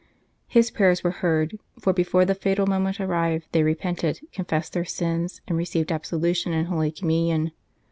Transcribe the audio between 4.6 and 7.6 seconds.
their sins, and received absolution and Holy Communion.